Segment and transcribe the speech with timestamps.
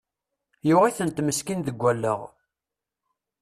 [0.67, 2.21] Yuɣ-itent meskin deg allaɣ!